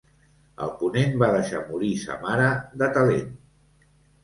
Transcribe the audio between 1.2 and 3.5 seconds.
va deixar morir sa mare de talent.